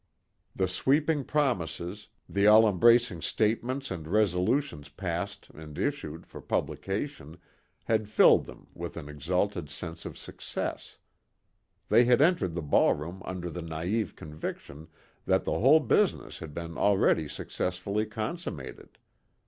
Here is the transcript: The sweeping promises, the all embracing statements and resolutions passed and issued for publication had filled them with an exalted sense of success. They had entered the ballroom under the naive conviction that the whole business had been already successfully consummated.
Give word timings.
The 0.55 0.67
sweeping 0.67 1.23
promises, 1.25 2.07
the 2.27 2.47
all 2.47 2.67
embracing 2.67 3.21
statements 3.21 3.91
and 3.91 4.07
resolutions 4.07 4.89
passed 4.89 5.51
and 5.53 5.77
issued 5.77 6.25
for 6.25 6.41
publication 6.41 7.37
had 7.83 8.09
filled 8.09 8.45
them 8.45 8.65
with 8.73 8.97
an 8.97 9.07
exalted 9.07 9.69
sense 9.69 10.03
of 10.07 10.17
success. 10.17 10.97
They 11.89 12.05
had 12.05 12.19
entered 12.19 12.55
the 12.55 12.63
ballroom 12.63 13.21
under 13.25 13.51
the 13.51 13.61
naive 13.61 14.15
conviction 14.15 14.87
that 15.27 15.43
the 15.45 15.59
whole 15.59 15.79
business 15.79 16.39
had 16.39 16.51
been 16.55 16.79
already 16.79 17.27
successfully 17.27 18.07
consummated. 18.07 18.97